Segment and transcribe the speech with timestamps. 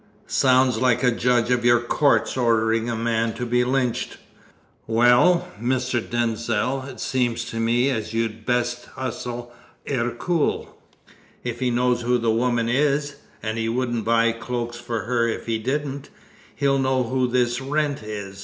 [0.25, 4.17] Sounds like a judge of your courts ordering a man to be lynched.
[4.87, 6.01] Well, Mr.
[6.01, 9.53] Denzil, it seems to me as you'd best hustle
[9.87, 10.69] Ercole.
[11.43, 15.45] If he knows who the woman is and he wouldn't buy cloaks for her if
[15.45, 16.09] he didn't
[16.55, 18.39] he'll know who this Wrent is.